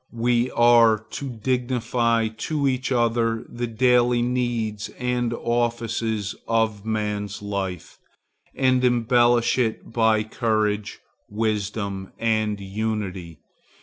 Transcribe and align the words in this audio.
We 0.17 0.49
are 0.53 0.97
to 1.11 1.29
dignify 1.29 2.29
to 2.29 2.67
each 2.67 2.91
other 2.91 3.45
the 3.47 3.67
daily 3.67 4.23
needs 4.23 4.89
and 4.97 5.31
offices 5.31 6.33
of 6.47 6.83
man's 6.87 7.43
life, 7.43 7.99
and 8.55 8.83
embellish 8.83 9.59
it 9.59 9.93
by 9.93 10.23
courage, 10.23 10.97
wisdom 11.29 12.13
and 12.17 12.59
unity. 12.59 13.41